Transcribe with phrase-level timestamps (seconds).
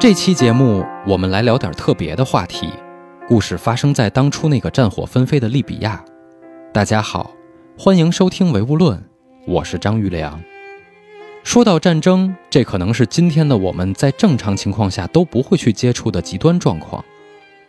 [0.00, 2.70] 这期节目我们来聊点特别的话题，
[3.28, 6.02] 故事发生在当初那个战火纷飞的利比亚。
[6.72, 7.32] 大家好，
[7.78, 8.98] 欢迎收听《唯物论》，
[9.46, 10.40] 我是张玉良。
[11.44, 17.04] 说到战争，这可能是今天的我们在正常情况下都不会去接触的极端状况。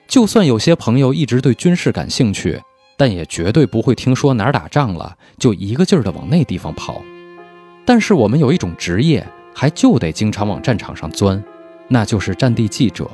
[0.08, 2.58] 就算有些朋友一直对军事感兴趣，
[2.96, 7.02] 但也绝对不会听说哪儿打仗了就一个劲儿的往那地方跑。
[7.86, 11.44] 但是我们有一种职业，还就得经常往战场上钻。
[11.94, 13.06] 那就是战地记者，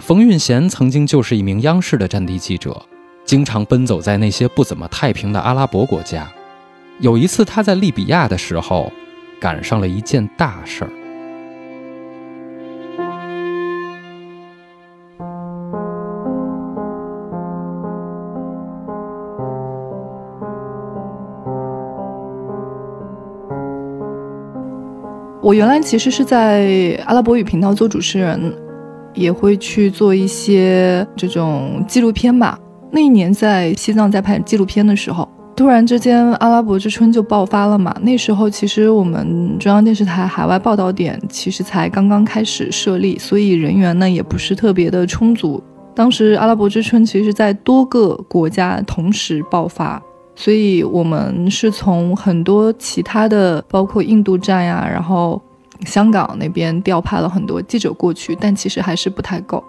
[0.00, 2.84] 冯运贤曾经就是一名央视的战地记者，
[3.24, 6.28] 经常奔走在那些不怎么太平的阿拉伯国家。
[6.98, 8.92] 有一次他在利比亚的时候，
[9.40, 10.90] 赶上了一件大事儿。
[25.42, 28.54] 我原来其实是在阿拉伯语频道做主持人，
[29.12, 32.56] 也会去做一些这种纪录片吧。
[32.92, 37.92] 那一年在西藏在拍纪录片的时候，突然之间阿拉伯之春就爆发了嘛。
[38.02, 45.60] 那时候其实我们中央电视台海外报道点其实才刚刚开始设立，所以人员呢也不是特别的充足。
[45.92, 50.00] 当时阿拉伯之春其实在多个国家同时爆发。
[50.42, 55.40] 所以我们是从很多其他的，包括印度站呀，然后
[55.86, 59.62] 香港那边调派了很多记者过去，但其实还是不太够。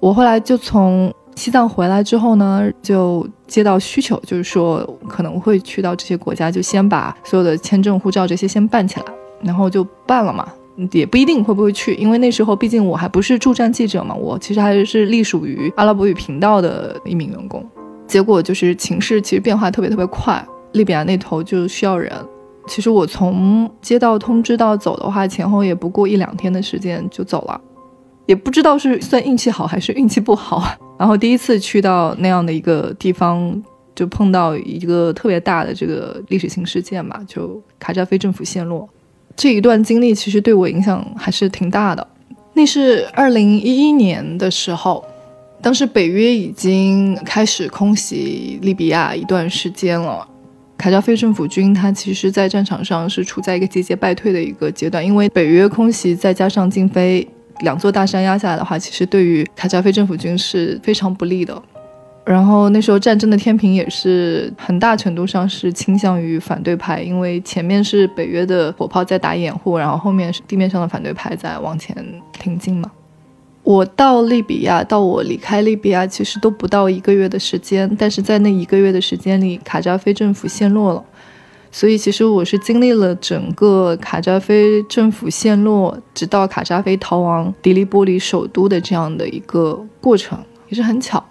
[0.00, 9.06] 我后来就从西藏回来之后呢，就接到需求，就是说可能会去到这些国家，就先把所有的签证、护照这些先办起来，
[9.42, 10.48] 然后就办了嘛，
[10.92, 17.62] 也不一定会不会去，因为那时候毕竟我还不是驻站记者嘛，我其实还是隶属于阿拉伯语频道的一名员工。
[18.14, 22.12] 结果就是情势其实变化特别特别快，利比亚那头就需要人。
[22.68, 27.60] 其实我从接到通知到走的话，前后也不过一两天的时间就走了，
[28.26, 30.62] 也不知道是算运气好还是运气不好。
[30.96, 33.60] 然后第一次去到那样的一个地方，
[33.96, 38.88] 就碰到一个特别大的这个历史性事件嘛，就卡扎菲政府陷落。
[39.34, 42.06] 这一段经历其实对我影响还是挺大的。
[42.52, 45.04] 那是二零一一年的时候。
[45.64, 50.28] 当时北约已经开始空袭利比亚一段时间了，
[50.76, 57.26] 卡扎菲政府军他其实，在战场上是处在一个节节败退的一个阶段，因为北约空袭再加上禁飞
[57.60, 61.62] 两座大山压下来的话，其实对于卡扎菲政府军是非常不利的。
[62.26, 71.96] 然后那时候战争的天平也是很大程度上是倾向于反对派，因为前面是北约的火炮在打掩护，然后后面是地面上的反对派在往前
[72.38, 72.90] 挺进嘛。
[73.64, 77.90] 我到利比亚，到我离开利比亚，其实都不到一个月的时间。
[77.98, 81.02] 但是在那一个月的时间里，卡扎菲政府陷落了，
[81.72, 90.38] 所以其实我是经历了整个卡扎菲政府陷落，直到卡扎菲逃亡迪利波里首都的这样的一个过程，
[90.68, 91.24] 也是很巧。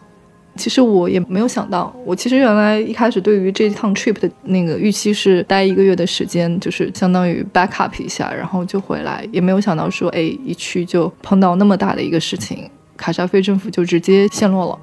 [0.55, 14.79] 其实我也没有想到，我其实原来一开始对于这趟 trip 的那个预期是待一个月的时间，就是相当于 back up 一下，然后就回来，也没有想到说，哎，一去就碰到那么大的一个事情，卡扎菲政府就直接陷落了。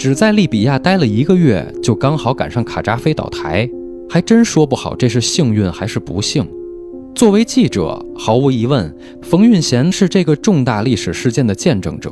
[0.00, 3.68] 只在利比亚待了一个月，就刚好赶上卡扎菲倒台，
[4.08, 6.42] 还真说不好这是幸运还是不幸。
[7.14, 12.10] 作为记者，毫无疑问，冯运贤是这个重大历史事件的见证者。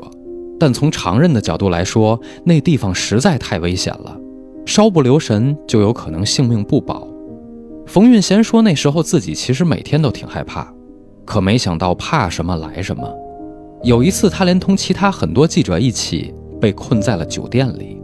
[0.61, 4.15] 但从常人的角度来说，那地方实在太危险了，
[4.67, 7.09] 稍不留神就有可能性命不保。
[7.87, 10.71] 冯运贤说，那时候自己其实每天都挺害怕，
[11.25, 13.11] 可没想到怕什么来什么。
[13.83, 16.35] 有一次，他连同其他很多记者一起。
[16.61, 17.97] 被困在了酒店里。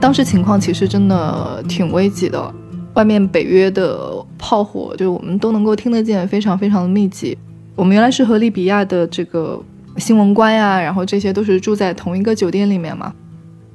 [0.00, 2.54] 当时情况其实真的挺危急的，
[2.94, 3.98] 外面北约的
[4.38, 7.36] 炮火就我们都能够听得见，非常非常的密集。
[7.74, 9.60] 我们原来是和利比亚的这个。
[9.96, 13.12] 新闻官呀，然后这些都是住在同一个酒店里面嘛。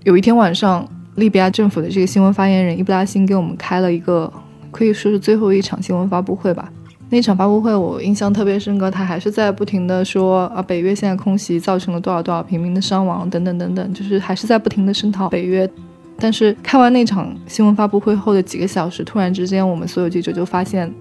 [0.03, 4.31] 有一天晚上，利比亚政府的这个新闻发言人伊布拉辛给我们开了一个，
[4.71, 6.71] 可以说是最后一场新闻发布会吧。
[7.09, 15.69] 那场发布会我印象特别深刻，他还是在不停的说啊，北约现在空袭造成了多少多少平民的伤亡等等等等，就是还是在不停的声讨北约。
[16.19, 20.93] 但是开完那场新闻发布会后的几个小时，突然之间，我们所有记者就发现，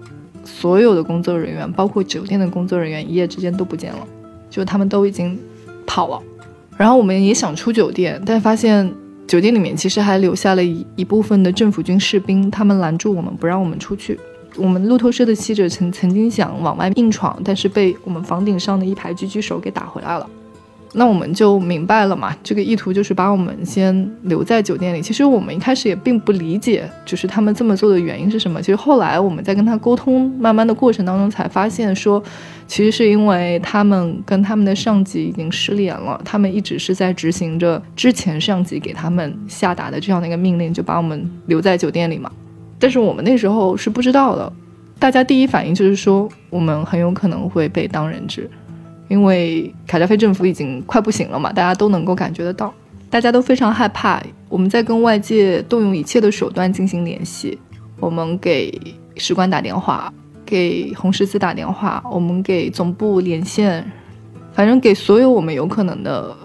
[0.43, 3.99] 所有的工作人员，包括酒店的工作人员，一夜之间都不见了，
[4.49, 5.37] 就他们都已经
[5.85, 6.21] 跑了。
[6.77, 8.89] 然后我们也想出酒店，但发现
[9.27, 14.19] 酒店里面其实还留下了一一部分的政府军士兵，他们拦住我们，不让我们出去。
[14.55, 20.29] 我们路透社的记者曾曾经想往外硬闯，但是被我们房顶上的一排狙击手给打回来了。
[20.93, 25.01] 那我们就明白了嘛，这个意图就是把我们先留在酒店里。
[25.01, 28.59] 其实我们一开始也并不理解，就是他们这么做的原因是什么。
[28.59, 32.21] 其实后来我们在跟他沟通，慢慢的过程当中才发现，说
[32.65, 42.31] 其实是因为他们跟他们的上级已经失联了，他们一直是在执行着之前上级给他们下达的这样的一个命令，就把我们留在酒店里嘛。
[42.79, 44.51] 但是我们那时候是不知道的，
[44.97, 48.49] 大家第一反应就是说，我们很有可能会被当人质。
[49.09, 52.73] 因为卡扎菲政府已经快不行了嘛，大家都能够感觉得到，
[53.09, 54.21] 大家都非常害怕。
[54.47, 57.57] 我们在跟外界动用一切的手段进行联系，
[57.99, 58.71] 我们给
[59.17, 60.13] 使馆打电话，
[60.45, 63.83] 给红十字打电话，我们给总部连线，
[64.53, 66.35] 反正给所有我们有可能的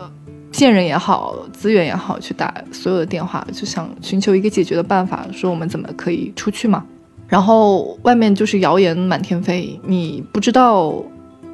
[0.50, 6.84] 线人也好，资源也好，去打所有的电话，就想寻求一个解决的办法，说我们怎么可以出去嘛。
[7.28, 10.94] 然后外面就是谣言满天飞，你不知道。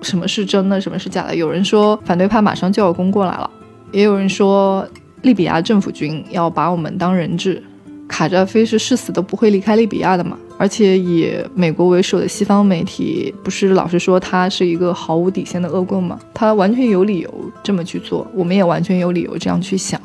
[0.02, 1.34] 什么是真的，什么是假的？
[1.36, 3.50] 有人说反对派马上就要攻过来了，
[3.92, 4.86] 也有人说
[5.22, 7.62] 利比亚政府军要把我们当人质。
[8.08, 10.36] 卡扎菲是誓死都不会离开利比亚的嘛？
[10.58, 16.18] 而且以美国为首的西方媒体不是老是说他是一个毫无底线的恶棍吗？
[16.34, 17.32] 他完全有理由
[17.62, 20.00] 这么去做，我们也完全有理由这样去想。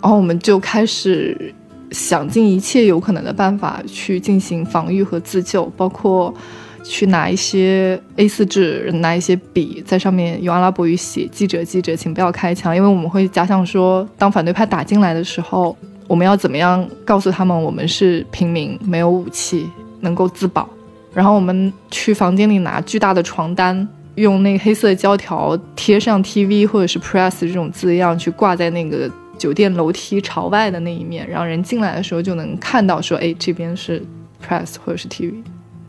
[0.00, 1.54] 然后我们就开始
[1.90, 6.32] 想尽一切有可能的办法去进行防御和自救，包括。
[6.82, 19.68] 去拿一些 A4 纸，拿一些笔，在上面用阿拉伯语写“记者，记者，请不要开枪”，因为我们会假想说，当反对派打进来的时候，我们要怎么样告诉他们我们是平民，没有武器，
[20.00, 20.68] 能够自保。
[21.12, 34.02] 然后我们去房间里拿巨大的床单，用那个黑色胶条贴上 TV 或者是 Press 这种字样，去挂在那个酒店楼梯朝外的那一面，让人进来的时候就能看到说，哎，这边是
[34.46, 35.34] Press 或者是 TV。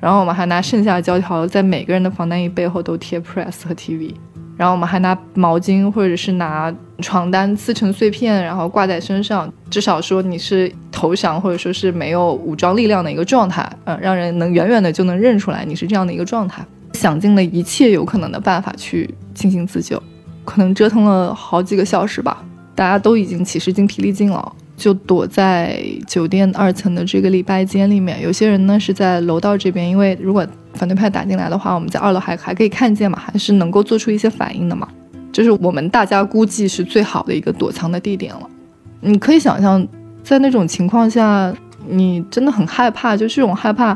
[0.02, 4.14] 然后我们还拿剩下的胶条在每个人的防弹衣背后都贴 press 和 TV，
[4.58, 16.66] 然后我们还拿毛巾或者是拿床单撕成碎片，然后挂在身上，至少说你是投降或者说是没有武装力量的一个状态，嗯，让人能远远的就能认出来你是这样的一个状态。
[16.94, 20.02] 想尽了一切有可能的办法去进行自救，
[20.44, 22.44] 可能折腾了好几个小时吧，
[22.76, 24.54] 大家都已经起势筋疲力尽了。
[24.82, 30.44] 就躲在酒店二层的这个礼拜间里面，有些人呢是在楼道这边，因为如果
[30.74, 34.88] 反对派打进来的话，我们在二楼还还可以看见嘛，还是能够做出一些反应的嘛。
[35.32, 38.50] 就是我们大家估计是最好的一个躲藏的地点了。
[39.02, 39.88] 你可以想象，
[40.24, 41.54] 在那种情况下，
[41.88, 43.96] 你真的很害怕，就这种害怕，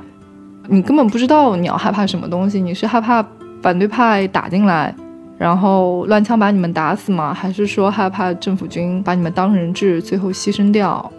[0.68, 3.26] 你根本不知道你要害怕什么东西，你是害怕
[3.64, 4.94] 反对派打进来。
[5.38, 7.34] 然后乱枪把你们打死吗？
[7.34, 11.12] 还是说害怕政府军把你们当人质，最后牺牲掉？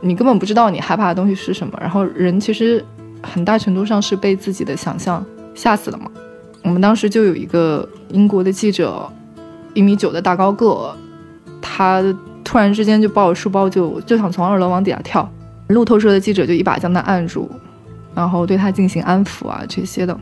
[0.00, 1.76] 你根本不知道你害怕的东西是什么。
[1.80, 2.84] 然后人其实
[3.22, 5.24] 很大程度上是被自己的想象
[5.54, 6.10] 吓死了嘛。
[6.62, 9.10] 我们当时就有一个英国的记者，
[9.74, 10.94] 一米九的大高个，
[11.60, 12.02] 他
[12.44, 15.28] 突然之间就抱着书包就就想从二楼往底下跳，
[15.68, 17.50] 路透社的记者就一把将他按住，
[18.14, 20.16] 然后对他进行安抚啊这些的。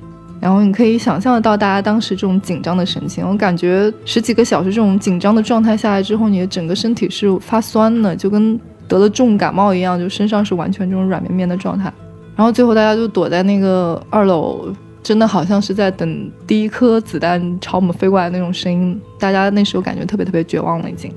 [0.44, 11.90] 然后你可以想象得到大家当时这种紧张的神情，我感觉十几个小时这种紧张的状态下来之后，你的整个身体是发酸的，就跟得了重感冒一样，就身上是完全这种软绵绵的状态。
[12.36, 14.68] 然后最后大家就躲在那个二楼，
[15.02, 21.10] 真的好像是在等第一颗子弹朝我们飞过来那种声音，大家那时候感觉特别特别绝望了已经。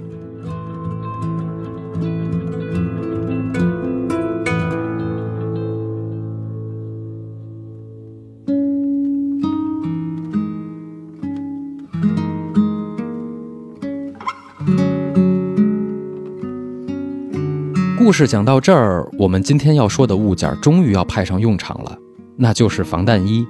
[17.98, 21.98] 故事讲到这儿，我们今天要说的物件终于要派上用场了，
[22.36, 23.44] 那就是防弹衣。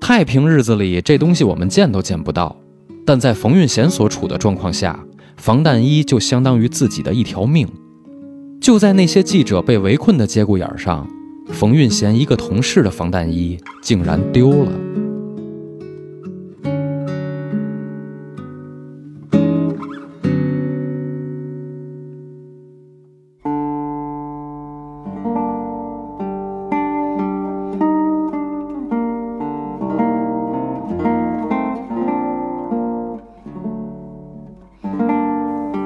[0.00, 2.56] 太平日子里，这东西我们见都见不到，
[3.04, 4.98] 但在冯运贤所处的状况下，
[5.36, 7.68] 防弹衣就相当于自己的一条命。
[8.58, 11.06] 就在那些记者被围困的节骨眼上，
[11.50, 14.72] 冯运贤一个同事的防弹衣竟然丢了。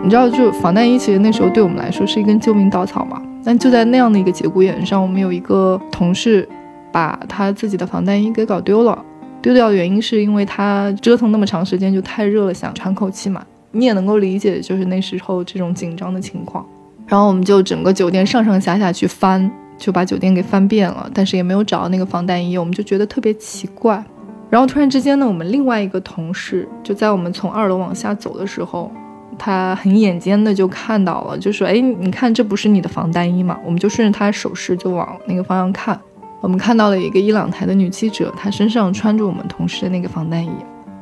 [0.09, 3.21] 你知道，就防弹衣其实那时候对我们来说是一根救命稻草嘛。
[3.45, 6.49] 但就在那样的一个节骨眼上，我们有一个同事，
[6.91, 8.99] 把他自己的防弹衣给搞丢了。
[9.43, 13.45] 丢掉的原因是因为他折腾那么长时间就太热了，想喘口气嘛。
[13.73, 16.65] 你也能够理解，就是那时候这种紧张的情况。
[17.07, 22.57] 然后我们就整个酒店上上下下去翻，就把酒店给翻遍了，但是也没有找到那个防弹衣。
[22.57, 24.03] 我们就觉得特别奇怪。
[24.49, 28.91] 然后突然之间呢，我们另外一个同事就在我们从二楼往下走的时候，
[29.39, 35.99] 他很眼尖的就看到了，就说：“哎，你看这不是你的防弹衣吗？”我们就顺着他手势就往那个方向看。
[36.41, 40.51] 我们看到了一个伊朗台的女记者，她身上穿着我们同事的那个防弹衣。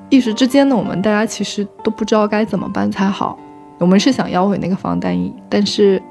[0.08, 3.38] 一时之间呢，我们大家其实都不知道该怎么办才好。
[3.78, 6.02] 我们是想要回那个防弹衣，但是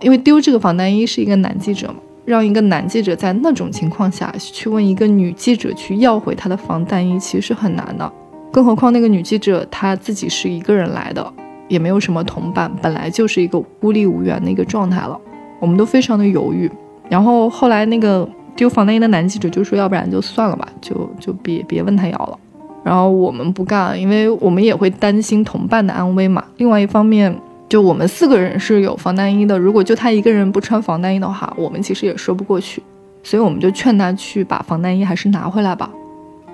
[0.00, 1.94] 因为丢这个防弹衣是一个男记者嘛，
[2.26, 8.12] 让一个男记者在那种情况下去问一个女记者去要回她的防弹衣，其实是很难的。
[8.52, 11.32] 更何况那个女记者她自己是一个人来的，
[11.68, 15.18] 也没有什么同伴，本来就是一个孤立无援的一个状态了。
[15.60, 16.70] 我们都非常的犹豫。
[17.08, 18.28] 然后后来那个。
[18.56, 22.38] 丢防弹衣的男记者就说：“要不然就算了吧，就就别别问他要了。”
[22.82, 26.42] 然后我们不干，因为我们也会担心同伴的安危嘛。
[26.56, 32.82] 另外一方面，就我们四个人是有防弹衣的，如果就他一个人不穿防弹衣的话，我们其实也说不过去。
[33.22, 35.90] 所以我们就劝他去把防弹衣还是拿回来吧。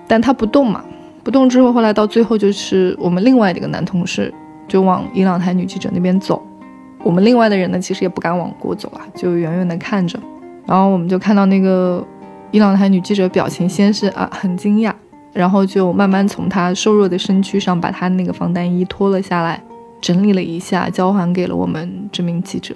[0.09, 0.85] 但他不动嘛，
[1.23, 4.35] 不动之后，后来到最后就是我们另外的一个男同事
[4.73, 6.43] 就往伊朗台女记者那边走，
[7.05, 10.19] 我们另外的人呢，其实也不敢往过走啊，就远远的看着。
[10.65, 12.03] 然后我们就看到那个
[12.53, 14.91] 伊朗台女记者表情先是啊很惊讶，
[15.35, 19.63] 然后就慢慢从她瘦弱的身躯上把她那个防弹衣脱了下来，
[20.01, 22.75] 整理了一下，交还给了我们这名记者，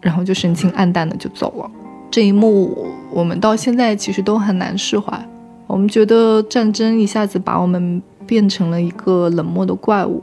[0.00, 1.68] 然后就神情黯淡的就走了。
[2.12, 5.20] 这一幕我们到现在其实都很难释怀，
[5.66, 10.22] 我们觉得战争一下子把我们变成了一个冷漠的怪物。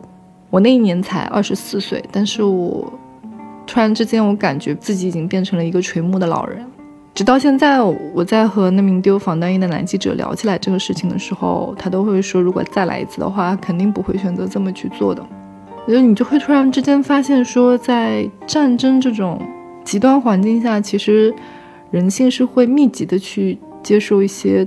[0.55, 2.89] 我那一年才二十四岁，但是我
[3.67, 6.65] 突然之间我感觉自己已经变成了一个垂暮的老人。
[7.13, 15.21] 直到现在，我在和那名丢防弹衣的男记者聊起来这个事情的时候，他都会说，如果再来一次的话，肯定不会选择这么去做的。
[15.85, 19.37] 我觉得你就会突然之间发现，说在战争这种
[19.83, 21.35] 极端环境下，其实
[21.91, 24.65] 人性是会密集的去接受一些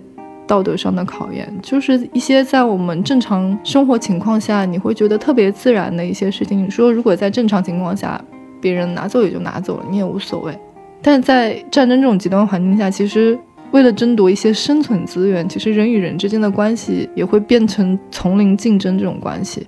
[0.48, 6.64] 道德上的考验，就是一些在我们正常生活情况下你会觉得特别自然的一些事情。
[6.64, 8.20] 你说，如果在正常情况下，
[8.60, 10.58] 别人拿走也就拿走了，你也无所谓。
[11.02, 13.38] 但在战争这种极端环境下，其实
[13.70, 19.66] 为了争夺一些生存资源，其实人与人之间的关系也会变成丛林竞争这种关系。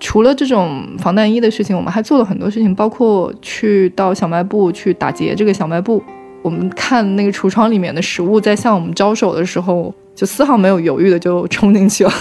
[0.00, 6.02] 除了这种防弹衣的事情，我们还做了很多事情，包括去到小卖部去打劫这个小卖部。
[6.44, 12.12] 我们看那个橱窗里面的食物在向我们招手的时候，就丝毫没有犹豫的就冲进去了，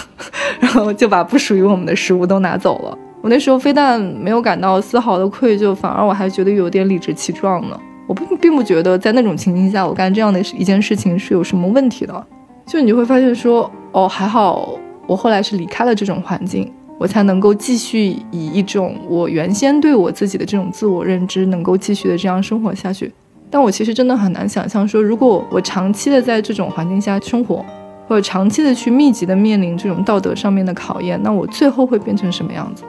[0.62, 2.98] 然后就把不属于我们的食物都拿走了。
[3.22, 7.77] 我那时候非但没有感到丝毫的愧疚，反而我还觉得有点理直气壮呢。
[8.08, 12.25] 我并并不觉得在那种情境下我干这样的一件事情是有什么问题的，
[12.65, 23.12] 就你就会发现说，哦，还好我后来是离开了这种环境，我才能够继续以一种我原先对我自己的这种自我认知能够继续的这样生活下去。
[23.53, 27.63] 但我其实真的很难想象说，如果我长期的在这种环境下生活，
[28.07, 32.83] 或者长期的去密集的面临这种道德上面的考验，那我最后会变成什么样子？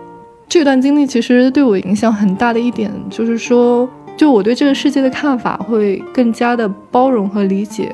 [0.48, 3.86] 这段经历其实对我影响很大的一点就是说。
[4.16, 7.92] 就我对这个世界的看法会更加的包容和理解，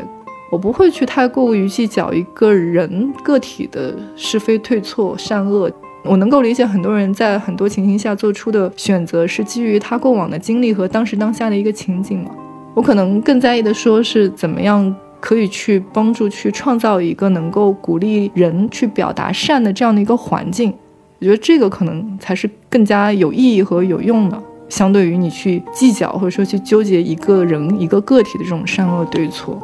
[0.53, 5.71] 我不会去太过于计较一个人个体的是非对错善恶。
[6.05, 12.31] 我能够理解很多人在很多情形下做出的选择是基于他过往的经历和当时当下的一个情景嘛。
[12.75, 20.73] 我可能更在意的说是怎么样可以去帮助去创造一个能够鼓励人去表达善的这样的一个环境。
[21.19, 24.43] 我觉得这个可能才是更加有意义和有用的。
[24.71, 29.61] 相对于你去计较或者说去纠结一个人一个个体的这种善恶对错。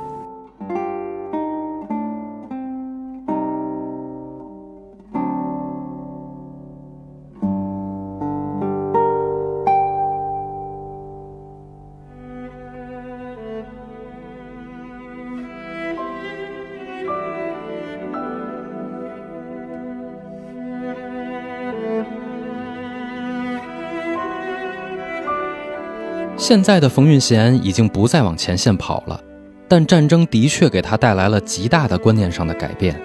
[26.47, 29.21] 现在的冯运贤已经不再往前线跑了，
[29.67, 32.97] 但战争的确给他带来了极大的观念上的改变。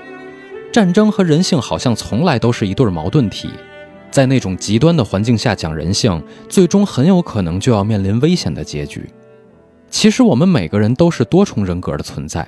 [0.72, 3.50] 战争和人性好像从来都是一对矛盾体，
[4.12, 9.10] 在那种极端的环境下讲人性，最终很有可能就要面临危险的结局。
[9.90, 12.48] 其实我们每个人都是多重人格的存在，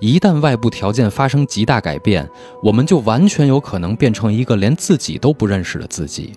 [0.00, 2.28] 一旦外部条件发生极大改变，
[2.64, 6.32] 我们就完全有可能变成一个连自己都不认识的自己。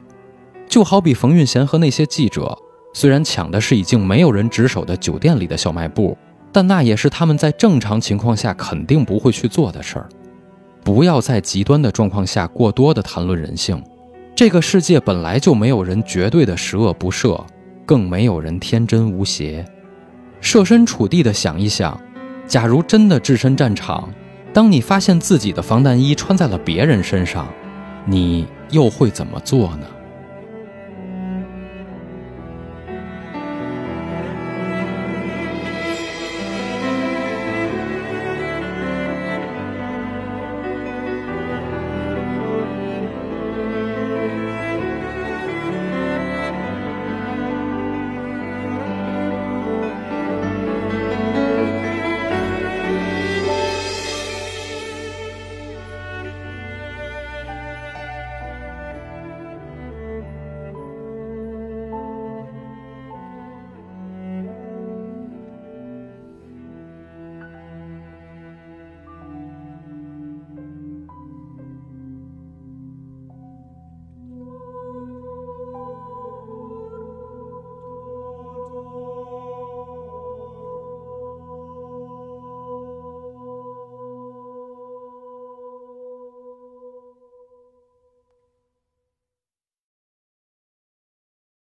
[0.67, 2.55] 就好比冯运贤和那些记者。
[2.93, 6.17] 虽然抢的是已经没有人值守的酒店里的小卖部，
[6.51, 10.09] 但那也是他们在正常情况下肯定不会去做的事儿。
[10.83, 13.81] 不要在极端的状况下过多的谈论人性。
[14.35, 17.43] 这个世界本来就没有人绝对的十恶不赦，
[17.85, 19.65] 更没有人天真无邪。
[20.41, 21.99] 设身处地的想一想，
[22.47, 24.09] 假如真的置身战场，
[24.53, 27.47] 当你发现自己的防弹衣穿在了别人身上，
[28.05, 29.85] 你又会怎么做呢？